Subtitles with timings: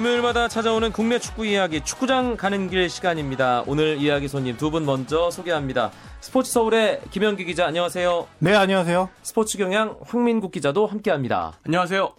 [0.00, 3.64] 금요일마다 찾아오는 국내 축구 이야기 축구장 가는 길 시간입니다.
[3.66, 5.90] 오늘 이야기 손님 두 분 먼저 소개합니다.
[6.20, 8.26] 스포츠 서울의 김현기 기자 안녕하세요.
[8.40, 9.08] 네, 안녕하세요.
[9.22, 11.54] 스포츠 경향 황민국 기자도 함께합니다.
[11.64, 12.12] 안녕하세요.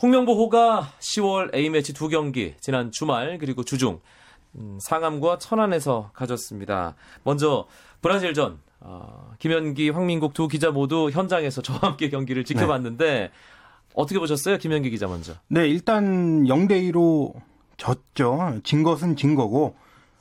[0.00, 3.98] 홍명보호가 10월 A매치 두 경기 지난 주말 그리고 주중
[4.54, 6.94] 음, 상암과 천안에서 가졌습니다.
[7.24, 7.66] 먼저
[8.02, 13.32] 브라질전 어, 김현기, 황민국 두 기자 모두 현장에서 저와 함께 경기를 지켜봤는데
[13.94, 15.34] 어떻게 보셨어요, 김현기 기자 먼저?
[15.48, 17.34] 네, 일단 0대 2로
[17.76, 18.60] 졌죠.
[18.62, 19.76] 진 것은 진 거고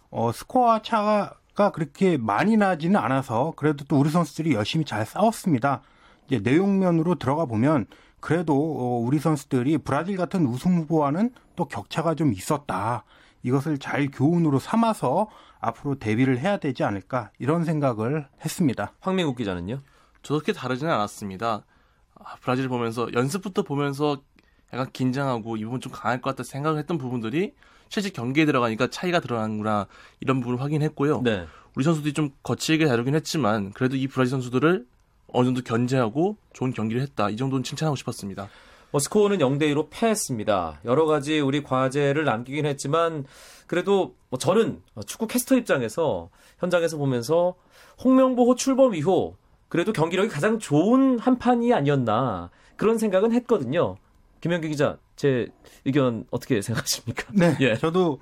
[0.09, 1.35] 어, 스코어 차가
[1.73, 5.81] 그렇게 많이 나지는 않아서 그래도 또 우리 선수들이 열심히 잘 싸웠습니다.
[6.27, 7.85] 이제 내용면으로 들어가 보면
[8.19, 13.03] 그래도 어, 우리 선수들이 브라질 같은 우승 후보와는 또 격차가 좀 있었다.
[13.43, 18.93] 이것을 잘 교훈으로 삼아서 앞으로 대비를 해야 되지 않을까 이런 생각을 했습니다.
[18.99, 19.81] 황민국 기자는요?
[20.21, 21.63] 저도 그렇게 다르지는 않았습니다.
[22.19, 24.21] 아, 브라질 보면서 연습부터 보면서
[24.73, 27.53] 약간 긴장하고 이 부분 좀 강할 것 같다 생각을 했던 부분들이
[27.89, 29.87] 실제 경기에 들어가니까 차이가 드러나는구나
[30.19, 31.21] 이런 부분을 확인했고요.
[31.23, 31.47] 네.
[31.75, 34.85] 우리 선수들이 좀 거칠게 다루긴 했지만 그래도 이 브라질 선수들을
[35.31, 37.29] 어느 정도 견제하고 좋은 경기를 했다.
[37.29, 38.49] 이 정도는 칭찬하고 싶었습니다.
[38.91, 40.81] 뭐 스코어는 0대 2로 패했습니다.
[40.85, 43.25] 여러 가지 우리 과제를 남기긴 했지만
[43.67, 47.55] 그래도 뭐 저는 축구 캐스터 입장에서 현장에서 보면서
[48.03, 49.35] 홍명보 호 출범 이후
[49.69, 53.95] 그래도 경기력이 가장 좋은 한 판이 아니었나 그런 생각은 했거든요.
[54.41, 55.47] 김현기 기자, 제
[55.85, 57.25] 의견 어떻게 생각하십니까?
[57.33, 57.75] 네, 예.
[57.75, 58.19] 저도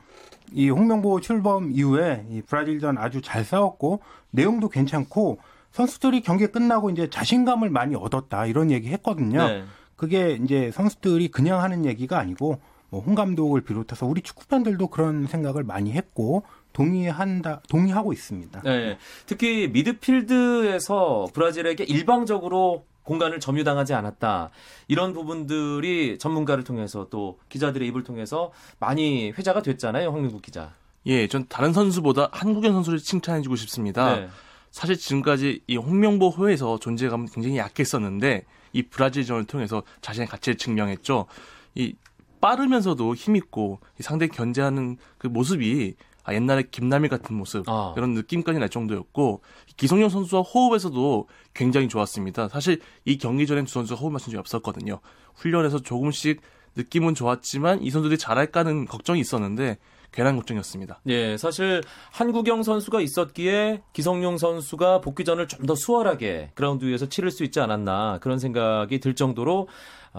[0.51, 5.39] 이 홍명보 출범 이후에 이 브라질전 아주 잘 싸웠고 내용도 괜찮고
[5.71, 9.47] 선수들이 경기 끝나고 이제 자신감을 많이 얻었다 이런 얘기 했거든요.
[9.47, 9.63] 네.
[9.95, 15.27] 그게 이제 선수들이 그냥 하는 얘기가 아니고 뭐 홍 감독을 비롯해서 우리 축구 팬들도 그런
[15.27, 16.43] 생각을 많이 했고
[16.77, 18.61] 동의한다 동의하고 있습니다.
[18.61, 18.99] 네.
[19.25, 24.51] 특히 미드필드에서 브라질에게 일방적으로 공간을 점유당하지 않았다.
[24.87, 30.73] 이런 부분들이 전문가를 통해서 또 기자들의 입을 통해서 많이 회자가 됐잖아요, 황민국 기자.
[31.07, 34.15] 예, 전 다른 선수보다 한국인 선수를 칭찬해주고 싶습니다.
[34.15, 34.29] 네.
[34.69, 38.43] 사실 지금까지 이 홍명보 호에서 존재감은 굉장히 약했었는데
[38.73, 41.25] 이 브라질전을 통해서 자신의 가치를 증명했죠.
[41.73, 41.95] 이
[42.39, 45.95] 빠르면서도 힘 있고 상대 견제하는 그 모습이
[46.27, 47.93] 아, 옛날에 김남일 같은 모습 아.
[47.95, 49.41] 그런 느낌까지 날 정도였고
[49.77, 52.49] 기성용 선수와 호흡에서도 굉장히 좋았습니다.
[52.49, 54.99] 사실 이 경기 전엔 두 선수가 호흡 맞춘 적이 없었거든요.
[55.35, 56.41] 훈련에서 조금씩
[56.75, 59.77] 느낌은 좋았지만 이 선수들이 잘할까는 걱정이 있었는데
[60.11, 61.01] 괜한 걱정이었습니다.
[61.07, 67.43] 예, 사실 한국영 선수가 있었기에 기성용 선수가 복귀전을 좀 더 수월하게 그라운드 위에서 치를 수
[67.43, 69.67] 있지 않았나 그런 생각이 들 정도로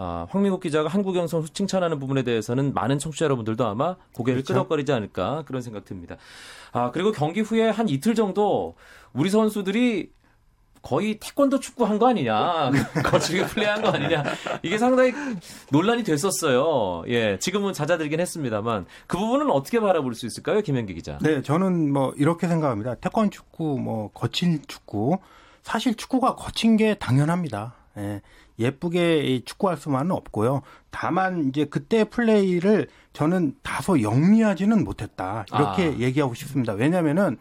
[0.01, 4.53] 아, 황민국 기자가 한국영 선수 칭찬하는 부분에 대해서는 많은 청취자 여러분들도 아마 고개를 그렇죠.
[4.53, 6.15] 끄덕거리지 않을까 그런 생각 듭니다.
[6.71, 8.75] 아, 그리고 경기 후에 한 이틀 정도
[9.11, 10.11] 우리 선수들이
[10.81, 12.71] 거의 태권도 축구 한 거 아니냐.
[13.03, 14.23] 거칠게 플레이한 거 아니냐.
[14.63, 15.11] 이게 상당히
[15.69, 17.03] 논란이 됐었어요.
[17.09, 17.37] 예.
[17.37, 20.61] 지금은 잦아들긴 했습니다만 그 부분은 어떻게 바라볼 수 있을까요?
[20.61, 21.17] 김현기 기자.
[21.21, 21.41] 네.
[21.41, 22.95] 저는 뭐 이렇게 생각합니다.
[22.95, 25.17] 태권 축구, 뭐 거친 축구.
[25.61, 27.73] 사실 축구가 거친 게 당연합니다.
[27.99, 28.21] 예.
[28.59, 30.61] 예쁘게 축구할 수만은 없고요.
[30.91, 35.45] 다만 이제 그때 플레이를 저는 다소 영리하지는 못했다.
[35.53, 35.99] 이렇게 아.
[35.99, 36.73] 얘기하고 싶습니다.
[36.73, 37.37] 왜냐면은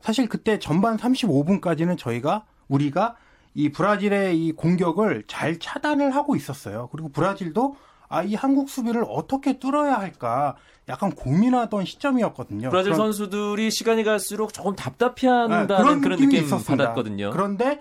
[0.00, 3.16] 사실 그때 전반 35분까지는 저희가 우리가
[3.54, 6.88] 이 브라질의 이 공격을 잘 차단을 하고 있었어요.
[6.92, 7.76] 그리고 브라질도
[8.08, 10.56] 아, 이 한국 수비를 어떻게 뚫어야 할까
[10.88, 12.68] 약간 고민하던 시점이었거든요.
[12.68, 16.84] 브라질 그런, 선수들이 시간이 갈수록 조금 답답해한다는 네, 그런, 그런 느낌이 있었습니다.
[16.84, 17.30] 받았거든요.
[17.30, 17.80] 그런데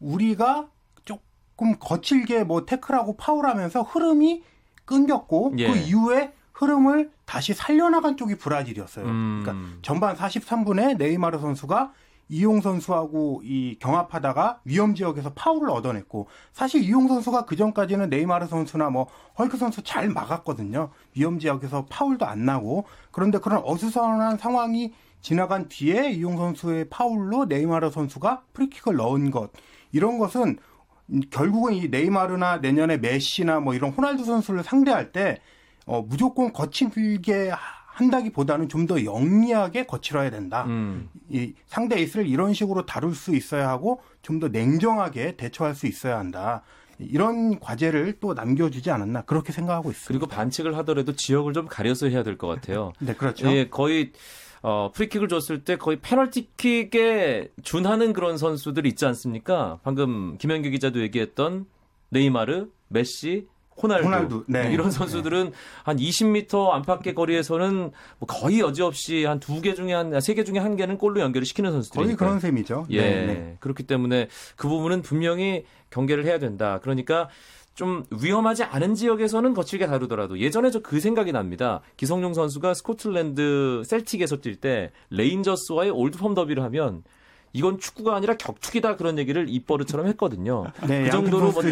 [0.00, 0.68] 우리가
[1.52, 4.42] 조금 거칠게 뭐 태클하고 파울하면서 흐름이
[4.84, 5.68] 끊겼고 예.
[5.68, 9.06] 그 이후에 흐름을 다시 살려나간 쪽이 브라질이었어요.
[9.06, 9.40] 음.
[9.42, 11.92] 그러니까 전반 43분에 네이마르 선수가
[12.28, 18.90] 이용 선수하고 이 경합하다가 위험 지역에서 파울을 얻어냈고 사실 이용 선수가 그 전까지는 네이마르 선수나
[18.90, 19.06] 뭐
[19.38, 20.90] 헐크 선수 잘 막았거든요.
[21.14, 27.90] 위험 지역에서 파울도 안 나고 그런데 그런 어수선한 상황이 지나간 뒤에 이용 선수의 파울로 네이마르
[27.90, 29.50] 선수가 프리킥을 넣은 것
[29.92, 30.58] 이런 것은
[31.30, 35.40] 결국은 이 네이마르나 내년에 메시나 뭐 이런 호날두 선수를 상대할 때
[35.86, 37.50] 어, 무조건 거칠게
[37.86, 40.64] 한다기보다는 좀 더 영리하게 거칠어야 된다.
[40.66, 41.08] 음.
[41.28, 46.18] 이 상대 에이스를 이런 식으로 다룰 수 있어야 하고 좀 더 냉정하게 대처할 수 있어야
[46.18, 46.62] 한다.
[46.98, 50.08] 이런 과제를 또 남겨주지 않았나 그렇게 생각하고 있습니다.
[50.08, 52.92] 그리고 반칙을 하더라도 지역을 좀 가려서 해야 될 것 같아요.
[53.00, 53.50] 네, 그렇죠.
[53.52, 54.12] 예, 거의
[54.62, 59.78] 어, 프리킥을 줬을 때 거의 페널티킥에 준하는 그런 선수들 있지 않습니까?
[59.82, 61.66] 방금 김현규 기자도 얘기했던
[62.10, 63.46] 네이마르, 메시,
[63.82, 64.44] 호날두, 호날두.
[64.48, 64.70] 네.
[64.72, 65.52] 이런 선수들은 네.
[65.82, 70.58] 한 20m 안팎의 거리에서는 뭐 거의 여지없이 한 두 개 중에 한 세 개 중에
[70.58, 72.86] 한 개는 골로 연결을 시키는 선수들이 거의 그런 셈이죠.
[72.90, 73.00] 예.
[73.00, 73.56] 네, 네.
[73.60, 76.78] 그렇기 때문에 그 부분은 분명히 경계를 해야 된다.
[76.82, 77.28] 그러니까
[77.74, 81.80] 좀 위험하지 않은 지역에서는 거칠게 다루더라도 예전에 저 그 생각이 납니다.
[81.96, 87.02] 기성용 선수가 스코틀랜드 셀틱에서 뛸 때 레인저스와의 올드펌 더비를 하면
[87.52, 90.64] 이건 축구가 아니라 격투기다 그런 얘기를 입버릇처럼 했거든요.
[90.88, 91.62] 네, 그 정도로 뭐,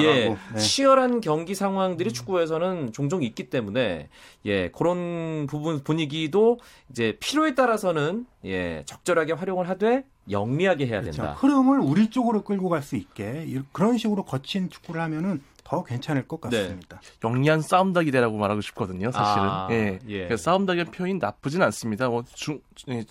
[0.00, 0.58] 예, 네.
[0.58, 4.08] 치열한 경기 상황들이 축구에서는 종종 있기 때문에
[4.46, 6.58] 예 그런 부분 분위기도
[6.90, 11.22] 이제 필요에 따라서는 예 적절하게 활용을 하되 영리하게 해야 그렇죠.
[11.22, 11.32] 된다.
[11.38, 16.40] 흐름을 우리 쪽으로 끌고 갈 수 있게 그런 식으로 거친 축구를 하면은 더 괜찮을 것
[16.48, 16.62] 네.
[16.62, 17.00] 같습니다.
[17.00, 17.08] 네.
[17.28, 19.48] 영리한 싸움닭이대라고 말하고 싶거든요, 사실은.
[19.48, 19.98] 아, 예.
[20.08, 20.34] 예.
[20.34, 22.08] 싸움닭의 표현이 나쁘진 않습니다.
[22.08, 23.04] 뭐 중, 예,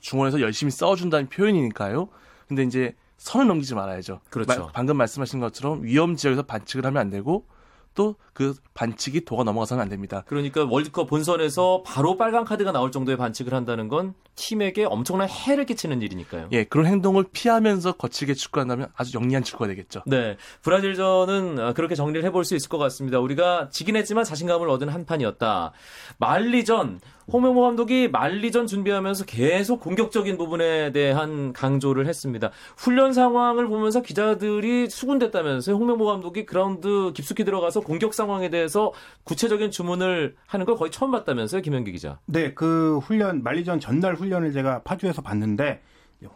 [0.00, 2.08] 중원에서 열심히 싸워준다는 표현이니까요.
[2.46, 4.20] 근데 이제 선을 넘기지 말아야죠.
[4.30, 4.66] 그렇죠.
[4.66, 7.46] 마, 방금 말씀하신 것처럼 위험 지역에서 반칙을 하면 안 되고
[7.94, 10.22] 또 그 반칙이 도가 넘어가서는 안 됩니다.
[10.28, 16.02] 그러니까 월드컵 본선에서 바로 빨간 카드가 나올 정도의 반칙을 한다는 건 팀에게 엄청난 해를 끼치는
[16.02, 16.46] 일이니까요.
[16.52, 20.04] 예, 그런 행동을 피하면서 거칠게 축구한다면 아주 영리한 축구가 되겠죠.
[20.06, 23.18] 네, 브라질전은 그렇게 정리를 해볼 수 있을 것 같습니다.
[23.18, 25.72] 우리가 지긴 했지만 자신감을 얻은 한 판이었다.
[26.18, 27.00] 말리전
[27.30, 32.52] 홍명보 감독이 만리전 준비하면서 계속 공격적인 부분에 대한 강조를 했습니다.
[32.76, 35.76] 훈련 상황을 보면서 기자들이 수군댔다면서요.
[35.76, 38.92] 홍명보 감독이 그라운드 깊숙이 들어가서 공격 상 황에 대해서
[39.24, 42.18] 구체적인 주문을 하는 걸 거의 처음 봤다면서요, 김현기 기자.
[42.26, 45.82] 네, 그 훈련 만리전 전날 훈련을 제가 파주에서 봤는데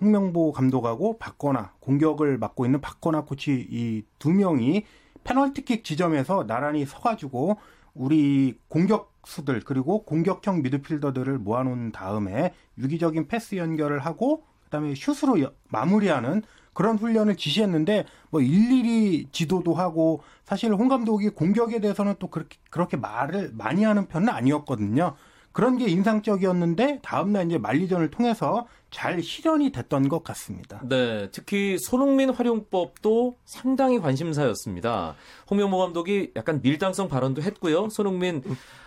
[0.00, 4.84] 홍명보 감독하고 박거나 공격을 맡고 있는 박거나 코치 이 두 명이
[5.24, 7.56] 페널티킥 지점에서 나란히 서가지고
[7.94, 16.42] 우리 공격수들 그리고 공격형 미드필더들을 모아놓은 다음에 유기적인 패스 연결을 하고 그다음에 슛으로 마무리하는
[16.72, 22.96] 그런 훈련을 지시했는데 뭐 일일이 지도도 하고 사실 홍 감독이 공격에 대해서는 또 그렇게 그렇게
[22.96, 25.14] 말을 많이 하는 편은 아니었거든요.
[25.52, 30.80] 그런 게 인상적이었는데 다음날 이제 만리전을 통해서 잘 실현이 됐던 것 같습니다.
[30.88, 35.14] 네, 특히 손흥민 활용법도 상당히 관심사였습니다.
[35.50, 37.90] 홍명보 감독이 약간 밀당성 발언도 했고요.
[37.90, 38.42] 손흥민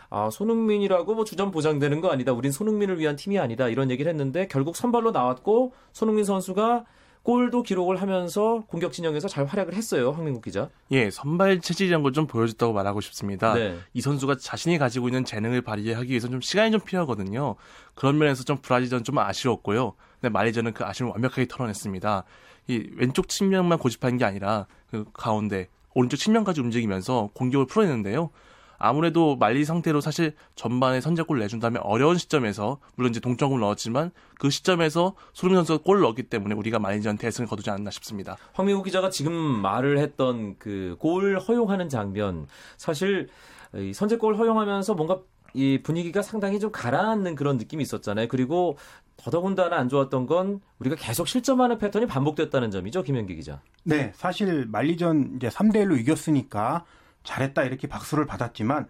[0.10, 2.32] 아, 손흥민이라고 뭐 주전 보장되는 거 아니다.
[2.34, 3.68] 우린 손흥민을 위한 팀이 아니다.
[3.68, 6.86] 이런 얘기를 했는데 결국 선발로 나왔고 손흥민 선수가
[7.26, 10.12] 골도 기록을 하면서 공격 진영에서 잘 활약을 했어요.
[10.12, 10.70] 황민국 기자.
[10.92, 13.56] 예, 선발 체질이란 걸 좀 보여줬다고 말하고 싶습니다.
[13.56, 13.78] 네.
[13.96, 17.56] 이 선수가 자신이 가지고 있는 재능을 발휘하기 위해서 좀 시간이 좀 필요하거든요.
[17.96, 19.94] 그런 면에서 좀 브라질전 좀 아쉬웠고요.
[20.22, 22.24] 근데 말리전은 그 아쉬움을 완벽하게 털어냈습니다.
[22.68, 28.30] 이 왼쪽 측면만 고집한 게 아니라 그 가운데 오른쪽 측면까지 움직이면서 공격을 풀어내는데요.
[28.78, 35.16] 아무래도 말리 상태로 사실 전반에 선제골 내준다면 어려운 시점에서 물론 이제 동점을 넣었지만 그 시점에서
[35.34, 38.38] 소름 선수가 골을 넣었기 때문에 우리가 말리전 대승을 거두지 않았나 싶습니다.
[38.54, 43.28] 황민국 기자가 지금 말을 했던 그 골 허용하는 장면 사실
[43.76, 45.20] 이 선제골 허용하면서 뭔가
[45.54, 48.28] 이 분위기가 상당히 좀 가라앉는 그런 느낌이 있었잖아요.
[48.28, 48.78] 그리고
[49.18, 53.62] 더더군다나 안 좋았던 건 우리가 계속 실점하는 패턴이 반복됐다는 점이죠, 김현기 기자.
[53.84, 56.84] 네, 사실 말리전 이제 3대 1로 이겼으니까
[57.26, 58.88] 잘했다 이렇게 박수를 받았지만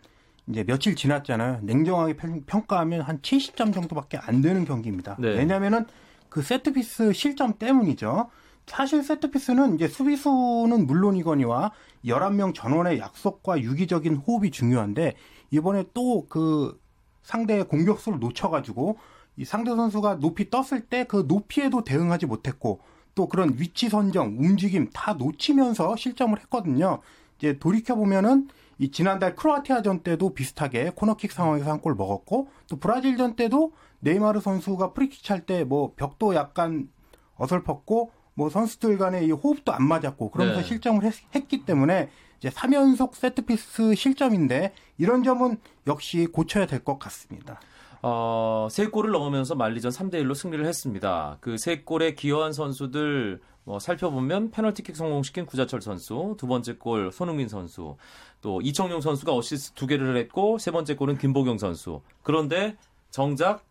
[0.48, 1.62] 이제 며칠 지났잖아요.
[1.64, 2.16] 냉정하게
[2.46, 5.16] 평가하면 한 70점 정도밖에 안 되는 경기입니다.
[5.20, 5.30] 네.
[5.30, 5.86] 왜냐면은
[6.30, 8.30] 그 세트피스 실점 때문이죠.
[8.68, 11.72] 사실 세트피스는 이제 수비수는 물론이거니와
[12.06, 15.16] 11명 전원의 약속과 유기적인 호흡이 중요한데
[15.52, 16.80] 이번에 또 그
[17.24, 18.98] 상대의 공격수를 놓쳐가지고
[19.38, 22.82] 이 상대 선수가 높이 떴을 때 그 높이에도 대응하지 못했고
[23.16, 27.00] 또 그런 위치 선정, 움직임 다 놓치면서 실점을 했거든요.
[27.38, 33.36] 이제 돌이켜 보면은 이 지난달 크로아티아전 때도 비슷하게 코너킥 상황에서 한 골 먹었고 또 브라질전
[33.36, 36.90] 때도 네이마르 선수가 프리킥 찰 때 뭐 벽도 약간
[37.38, 40.68] 어설펐고 뭐 선수들 간의 이 호흡도 안 맞았고 그러면서 네.
[40.68, 47.60] 실점을 했, 했기 때문에 이제 3연속 세트피스 실점인데 이런 점은 역시 고쳐야 될 것 같습니다.
[48.08, 51.38] 어, 세 골을 넣으면서 말리전 3대 1로 승리를 했습니다.
[51.42, 57.48] 그 세 골에 기여한 선수들 뭐 살펴보면 페널티킥 성공시킨 구자철 선수, 두 번째 골 손흥민
[57.48, 57.98] 선수,
[58.42, 62.02] 또 이청용 선수가 어시스트 두 개를 했고 세 번째 골은 김보경 선수.
[62.22, 62.78] 그런데
[63.10, 63.66] 정작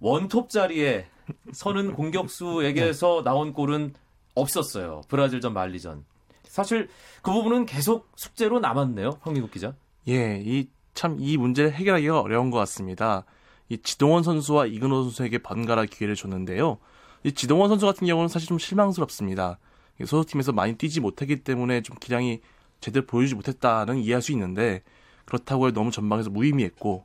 [0.00, 1.06] 원톱 자리에
[1.52, 3.92] 서는 공격수에게서 나온 골은
[4.34, 5.02] 없었어요.
[5.08, 6.06] 브라질전 말리전.
[6.44, 6.88] 사실
[7.20, 9.18] 그 부분은 계속 숙제로 남았네요.
[9.20, 9.74] 황미국 기자.
[10.08, 13.26] 예, 이 참 이 문제를 해결하기가 어려운 것 같습니다.
[13.68, 16.78] 이 지동원 선수와 이근호 선수에게 번갈아 기회를 줬는데요.
[17.24, 19.58] 이 지동원 선수 같은 경우는 사실 좀 실망스럽습니다.
[20.00, 22.40] 소속팀에서 많이 뛰지 못했기 때문에 좀 기량이
[22.80, 24.82] 제대로 보여주지 못했다는 이해할 수 있는데
[25.24, 27.04] 그렇다고 너무 전방에서 무의미했고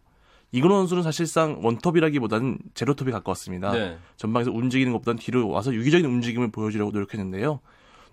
[0.52, 3.72] 이근호 선수는 사실상 원톱이라기보다는 제로톱이 가까웠습니다.
[3.72, 3.98] 네.
[4.18, 7.62] 전방에서 움직이는 것보다는 뒤로 와서 유기적인 움직임을 보여주려고 노력했는데요.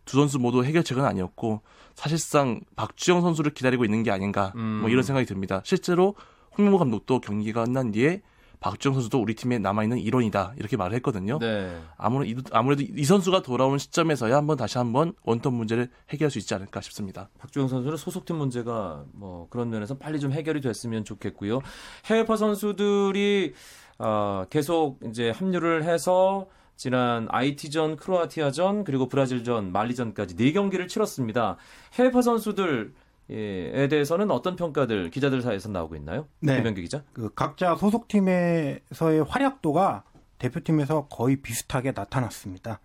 [0.05, 1.61] 두 선수 모두 해결책은 아니었고
[1.95, 4.79] 사실상 박주영 선수를 기다리고 있는 게 아닌가 뭐 음.
[4.81, 5.61] 뭐 이런 생각이 듭니다.
[5.65, 6.15] 실제로
[6.57, 8.23] 홍명보 감독도 경기가 끝난 뒤에
[8.61, 11.39] 박주영 선수도 우리 팀에 남아있는 일원이다 이렇게 말을 했거든요.
[11.39, 11.77] 네.
[11.97, 16.81] 아무래도, 아무래도 이 선수가 돌아오는 시점에서야 한번 다시 한번 원톱 문제를 해결할 수 있지 않을까
[16.81, 17.29] 싶습니다.
[17.39, 21.61] 박주영 선수는 소속팀 문제가 뭐 그런 면에서 빨리 좀 해결이 됐으면 좋겠고요.
[22.07, 23.55] 해외파 선수들이
[23.99, 26.47] 어, 계속 이제 합류를 해서
[26.77, 31.57] 지난 IT전, 크로아티아전, 그리고 브라질전, 말리전까지 네 경기를 치렀습니다.
[31.95, 32.95] 해외파 선수들
[33.31, 36.27] 에 대해서는 어떤 평가들 기자들 사이에서 나오고 있나요?
[36.41, 36.55] 네.
[36.57, 37.03] 김병기 기자.
[37.13, 40.05] 그 각자 소속팀에서의 활약도가
[40.39, 42.81] 대표팀에서 거의 비슷하게 나타났습니다.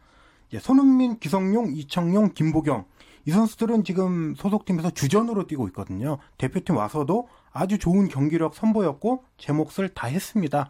[0.49, 2.85] 이제 손흥민, 기성용, 이청용, 김보경
[3.25, 6.17] 이 선수들은 지금 소속팀에서 주전으로 뛰고 있거든요.
[6.37, 10.69] 대표팀 와서도 아주 좋은 경기력 선보였고 제 몫을 다 했습니다.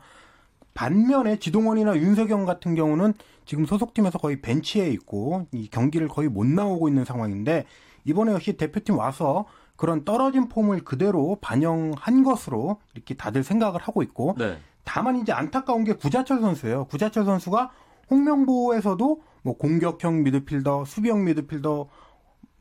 [0.75, 3.13] 반면에 지동원이나 윤석영 같은 경우는
[3.45, 7.65] 지금 소속팀에서 거의 벤치에 있고 이 경기를 거의 못 나오고 있는 상황인데
[8.05, 14.35] 이번에 역시 대표팀 와서 그런 떨어진 폼을 그대로 반영한 것으로 이렇게 다들 생각을 하고 있고
[14.37, 14.57] 네.
[14.83, 16.85] 다만 이제 안타까운 게 구자철 선수예요.
[16.85, 17.71] 구자철 선수가
[18.09, 21.89] 홍명보에서도 뭐 공격형 미드필더, 수비형 미드필더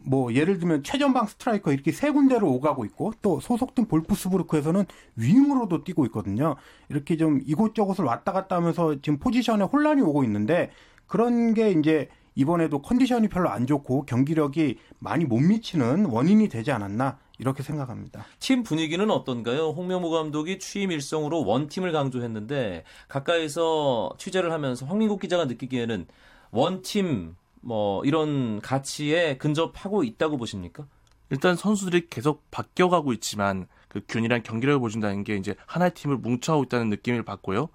[0.04, 4.85] 뭐 예를 들면 최전방 스트라이커 이렇게 세 군데로 오가고 있고 또 소속팀 볼프스부르크에서는
[5.16, 6.57] 윙으로도 뛰고 있거든요.
[6.88, 10.71] 이렇게 좀 이곳저곳을 왔다 갔다 하면서 지금 포지션에 혼란이 오고 있는데
[11.07, 17.19] 그런 게 이제 이번에도 컨디션이 별로 안 좋고 경기력이 많이 못 미치는 원인이 되지 않았나
[17.39, 18.25] 이렇게 생각합니다.
[18.39, 19.71] 팀 분위기는 어떤가요?
[19.71, 26.07] 홍명보 감독이 취임 일성으로 원팀을 강조했는데 가까이서 취재를 하면서 황민국 기자가 느끼기에는
[26.53, 30.87] 원팀 뭐 이런 가치에 근접하고 있다고 보십니까?
[31.31, 36.91] 일단 선수들이 계속 바뀌어가고 있지만 그 균일한 경기력을 보여준다는 게 이제 하나의 팀을 뭉쳐하고 있다는
[36.91, 37.69] 느낌을 받고요.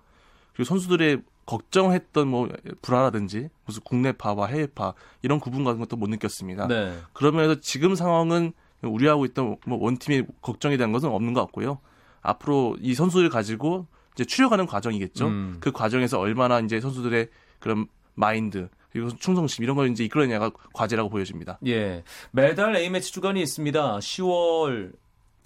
[0.54, 2.50] 그리고 선수들의 걱정했던 뭐
[2.84, 6.68] 불화라든지 무슨 국내파와 해외파 이런 구분 같은 것도 못 느꼈습니다.
[6.68, 6.96] 네.
[7.14, 11.80] 그러면서 지금 상황은 우려하고 있던 뭐 원팀의 걱정에 대한 것은 없는 것 같고요.
[12.22, 15.28] 앞으로 이 선수를 가지고 이제 추려가는 과정이겠죠.
[15.28, 15.58] 음.
[15.60, 21.60] 그 과정에서 얼마나 이제 선수들의 그런 마인드 그리고 충성심 이런 걸 이제 이끌어내냐가 과제라고 보여집니다.
[21.66, 22.04] 예.
[22.32, 24.00] 매달 A매치 주간이 있습니다.
[24.00, 24.92] 10월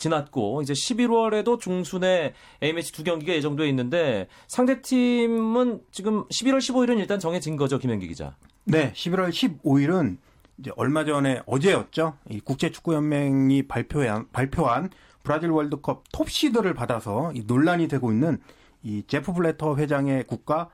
[0.01, 7.20] 지났고 이제 11월에도 중순에 A매치 두 경기가 예정돼 있는데 상대 팀은 지금 11월 15일은 일단
[7.20, 8.36] 정해진 거죠, 김현기 기자.
[8.65, 10.17] 네, 11월 15일은
[10.58, 12.17] 이제 얼마 전에 어제였죠.
[12.29, 14.89] 이 국제축구연맹이 발표한 발표한
[15.24, 18.39] 브라질 월드컵 톱시드를 받아서 이 논란이 되고 있는
[18.84, 20.70] 이 제프 블레터 회장의 국가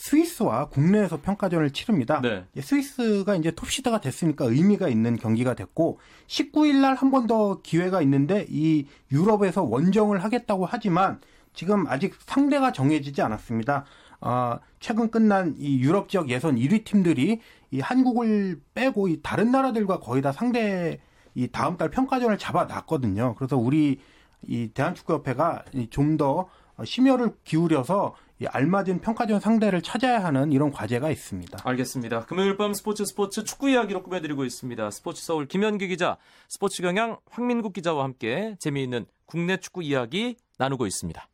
[0.00, 2.22] 스위스와 국내에서 평가전을 치릅니다.
[2.22, 2.46] 네.
[2.58, 8.46] 스위스가 이제 톱시드가 됐으니까 의미가 있는 경기가 됐고 19일 날 한 번 더 기회가 있는데
[8.48, 11.20] 이 유럽에서 원정을 하겠다고 하지만
[11.52, 13.84] 지금 아직 상대가 정해지지 않았습니다.
[14.22, 17.40] 어, 최근 끝난 이 유럽 지역 예선 1위 팀들이
[17.70, 20.98] 이 한국을 빼고 이 다른 나라들과 거의 다 상대
[21.34, 23.34] 이 다음 달 평가전을 잡아놨거든요.
[23.36, 24.00] 그래서 우리
[24.48, 26.48] 이 대한축구협회가 좀 더
[26.82, 31.58] 심혈을 기울여서 이 알맞은 평가전 상대를 찾아야 하는 이런 과제가 있습니다.
[31.62, 32.24] 알겠습니다.
[32.26, 34.90] 금요일 밤 스포츠 스포츠 축구 이야기로 꾸며드리고 있습니다.
[34.90, 36.16] 스포츠 서울 김현기 기자,
[36.48, 41.28] 스포츠 경향 황민국 기자와 함께 재미있는 국내 축구 이야기 나누고 있습니다.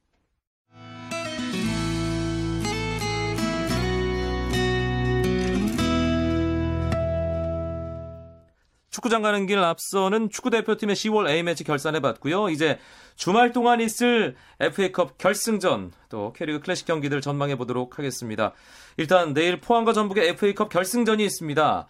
[8.96, 12.48] 축구장 가는 길 앞서는 축구 대표팀의 10월 A매치 결산해 봤고요.
[12.48, 12.78] 이제
[13.14, 18.52] 주말 동안 있을 FA컵 결승전 또 K리그 클래식 경기들 전망해 보도록 하겠습니다.
[18.96, 21.86] 일단 내일 포항과 전북의 FA컵 결승전이 있습니다.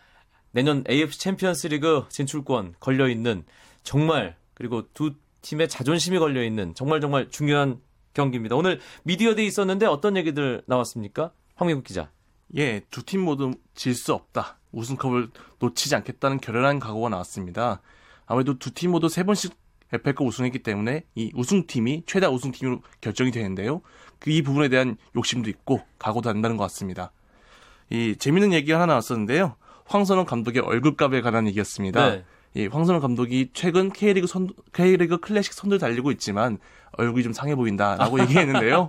[0.51, 3.45] 내년 AFC 챔피언스 리그 진출권 걸려 있는
[3.85, 7.79] 정말 그리고 두 팀의 자존심이 걸려 있는 정말 정말 중요한
[8.15, 8.57] 경기입니다.
[8.57, 11.31] 오늘 미디어데이 있었는데 어떤 얘기들 나왔습니까?
[11.55, 12.11] 황민국 기자.
[12.57, 14.59] 예, 두 팀 모두 질 수 없다.
[14.76, 17.80] 우승컵을 놓치지 않겠다는 결연한 각오가 나왔습니다.
[18.26, 19.54] 아무래도 두 팀 모두 세 번씩
[19.92, 23.80] FA컵 우승했기 때문에 이 우승팀이 최다 우승팀으로 결정이 되는데요.
[24.18, 27.12] 그 이 부분에 대한 욕심도 있고 각오도 한다는 것 같습니다.
[27.90, 29.54] 이 재밌는 얘기가 하나 나왔었는데요.
[29.87, 32.11] 황선홍 감독의 얼굴값에 관한 얘기였습니다.
[32.11, 32.25] 네.
[32.54, 36.59] 이 황선홍 감독이 최근 K리그 선 K리그 클래식 선두를 달리고 있지만
[36.92, 38.88] 얼굴이 좀 상해 보인다라고 얘기했는데요.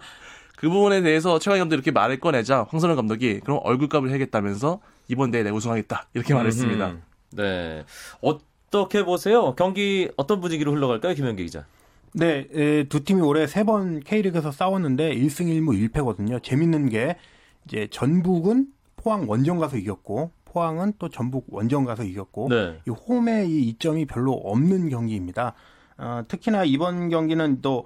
[0.58, 5.44] 그 부분에 대해서 최강 감독이 이렇게 말을 꺼내자 황선홍 감독이 그럼 얼굴값을 해야겠다면서 이번 대회
[5.44, 6.88] 내 우승하겠다 이렇게 말했습니다.
[6.88, 6.98] 음흠.
[7.32, 7.86] 네.
[8.22, 9.56] 어떻게 보세요?
[9.56, 11.66] 경기 어떤 분위기로 흘러갈까요, 김현기 기자?
[12.14, 16.42] 네, 에, 두 팀이 올해 세 번 K리그에서 싸웠는데 1승 1무 1패거든요.
[16.42, 17.18] 재밌는 게
[17.66, 22.80] 이제 전북은 포항 원정 가서 이겼고 포항은 또 전북 원정 가서 이겼고 네.
[22.88, 25.54] 이 홈의 이 이점이 별로 없는 경기입니다.
[25.98, 27.86] 어, 특히나 이번 경기는 또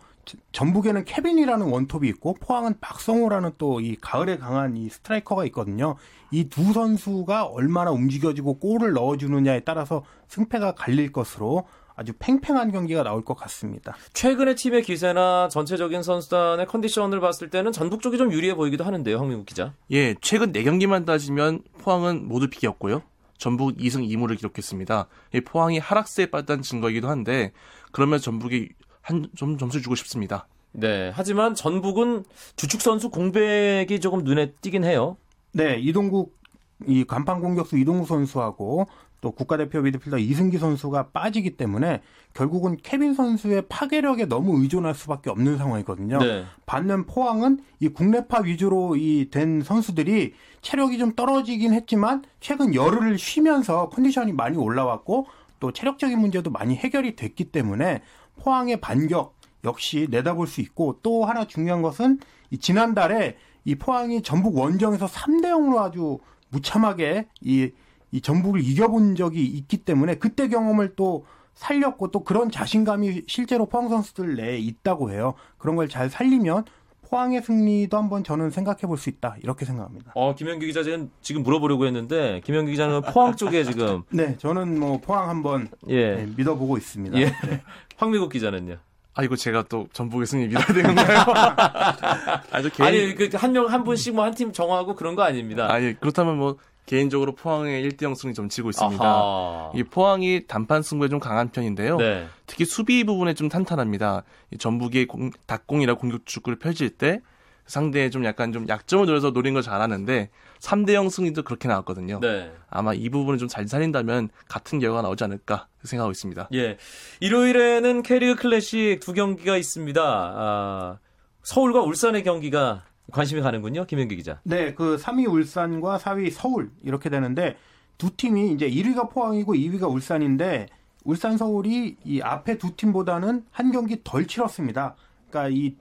[0.51, 5.95] 전북에는 케빈이라는 원톱이 있고 포항은 박성호라는 또 이 가을에 강한 이 스트라이커가 있거든요.
[6.31, 11.65] 이 두 선수가 얼마나 움직여지고 골을 넣어주느냐에 따라서 승패가 갈릴 것으로
[11.95, 13.95] 아주 팽팽한 경기가 나올 것 같습니다.
[14.13, 19.45] 최근의 팀의 기세나 전체적인 선수단의 컨디션을 봤을 때는 전북 쪽이 좀 유리해 보이기도 하는데요, 황민국
[19.45, 19.73] 기자.
[19.91, 23.01] 예, 최근 4경기만 따지면 포항은 모두 비겼고요.
[23.41, 25.07] 전북 2승 2무를 기록했습니다.
[25.45, 27.51] 포항이 하락세에 빠졌다는 증거이기도 한데
[27.91, 28.69] 그러면 전북이
[29.01, 30.47] 한좀 점수 주고 싶습니다.
[30.73, 32.23] 네, 하지만 전북은
[32.55, 35.17] 주축 선수 공백이 조금 눈에 띄긴 해요.
[35.53, 36.39] 네, 이동국
[36.85, 38.85] 이 간판 공격수 이동국 선수하고
[39.21, 42.01] 또 국가대표 미드필더 이승기 선수가 빠지기 때문에
[42.33, 46.17] 결국은 케빈 선수의 파괴력에 너무 의존할 수밖에 없는 상황이거든요.
[46.17, 46.43] 네.
[46.65, 53.89] 반면 포항은 이 국내파 위주로 이 된 선수들이 체력이 좀 떨어지긴 했지만 최근 열흘을 쉬면서
[53.89, 55.27] 컨디션이 많이 올라왔고
[55.59, 58.01] 또 체력적인 문제도 많이 해결이 됐기 때문에
[58.39, 64.57] 포항의 반격 역시 내다볼 수 있고 또 하나 중요한 것은 이 지난달에 이 포항이 전북
[64.57, 66.17] 원정에서 3대 0으로 아주
[66.49, 67.71] 무참하게 이,
[68.11, 71.25] 이 전북을 이겨본 적이 있기 때문에 그때 경험을 또
[71.55, 75.33] 살렸고 또 그런 자신감이 실제로 포항 선수들 내에 있다고 해요.
[75.57, 76.65] 그런 걸 잘 살리면
[77.09, 80.13] 포항의 승리도 한번 저는 생각해 볼 수 있다 이렇게 생각합니다.
[80.15, 84.97] 어 김현기 기자 지금 지금 물어보려고 했는데 김현기 기자는 포항 쪽에 지금 네 저는 뭐
[85.01, 86.15] 포항 한번 예.
[86.15, 87.17] 네, 믿어보고 있습니다.
[87.19, 87.25] 예.
[87.25, 87.61] 네.
[87.97, 88.77] 황미국 기자는요.
[89.13, 91.19] 아 이거 제가 또 전북의 승리 믿어야 되는 거예요?
[92.51, 92.87] 아주 개인...
[92.87, 95.69] 아니 그 한 명 한 분씩 뭐 한 팀 정하고 그런 거 아닙니다.
[95.71, 96.55] 아니 그렇다면 뭐
[96.91, 99.01] 개인적으로 포항의 1대 0 승리 좀 치고 있습니다.
[99.01, 99.71] 아하.
[99.73, 101.95] 이 포항이 단판 승부에 좀 강한 편인데요.
[101.95, 102.27] 네.
[102.47, 104.23] 특히 수비 부분에 좀 탄탄합니다.
[104.51, 107.21] 이 전북이 공, 닭공이라 공격 축구를 펼칠 때
[107.65, 112.19] 상대의 좀 약간 좀 약점을 노려서 노린 걸 잘하는데 3대 0 승리도 그렇게 나왔거든요.
[112.19, 112.51] 네.
[112.69, 116.49] 아마 이 부분을 좀 잘 살린다면 같은 결과가 나오지 않을까 생각하고 있습니다.
[116.55, 116.75] 예.
[117.21, 120.01] 일요일에는 캐리어 클래식 두 경기가 있습니다.
[120.03, 120.97] 아,
[121.43, 123.85] 서울과 울산의 경기가 관심이 가는군요.
[123.85, 124.39] 김현기 기자.
[124.43, 127.55] 네, 그 3위 울산과 4위 서울 이렇게 되는데
[127.97, 130.67] 두 팀이 이제 1위가 포항이고 2위가 울산인데
[131.03, 134.95] 울산 서울이 이 앞에 두 팀보다는 한 경기 덜 치렀습니다.
[135.29, 135.75] 그러니까 이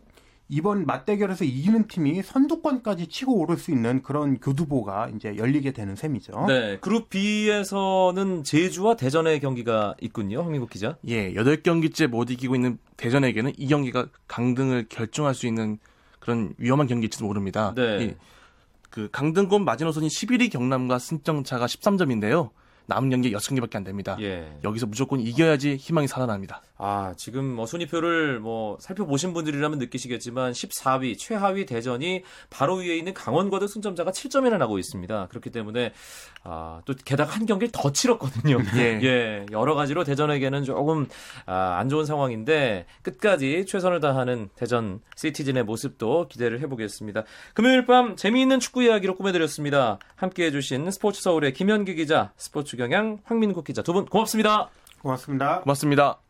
[0.52, 6.46] 이번 맞대결에서 이기는 팀이 선두권까지 치고 오를 수 있는 그런 교두보가 이제 열리게 되는 셈이죠.
[6.48, 6.78] 네.
[6.80, 10.42] 그룹 B에서는 제주와 대전의 경기가 있군요.
[10.42, 10.98] 황민국 기자.
[11.06, 11.32] 예.
[11.34, 15.78] 8경기째 못 이기고 있는 대전에게는 이 경기가 강등을 결정할 수 있는
[16.20, 17.72] 그런 위험한 경기일지도 모릅니다.
[17.74, 18.16] 네.
[18.90, 22.50] 그 강등권 마지노선이 11위 경남과 승점차가 13점인데요.
[22.86, 24.16] 남은 경기 6경기밖에 안 됩니다.
[24.20, 24.52] 예.
[24.64, 26.62] 여기서 무조건 이겨야지 희망이 살아납니다.
[26.82, 33.66] 아, 지금 뭐 순위표를 뭐 살펴보신 분들이라면 느끼시겠지만 14위, 최하위 대전이 바로 위에 있는 강원과도
[33.66, 35.28] 승점차가 7점이나 나고 있습니다.
[35.28, 35.92] 그렇기 때문에
[36.42, 38.58] 아, 또 게다가 한 경기를 더 치렀거든요.
[38.76, 38.98] 예.
[39.02, 39.46] 예.
[39.52, 41.06] 여러 가지로 대전에게는 조금
[41.44, 47.24] 아, 안 좋은 상황인데 끝까지 최선을 다하는 대전 시티즌의 모습도 기대를 해 보겠습니다.
[47.52, 49.98] 금요일 밤 재미있는 축구 이야기로 꾸며드렸습니다.
[50.16, 54.70] 함께 해주신 스포츠 서울의 김현기 기자, 스포츠 경향 황민국 기자 두 분 고맙습니다.
[55.02, 55.60] 고맙습니다.
[55.60, 56.29] 고맙습니다.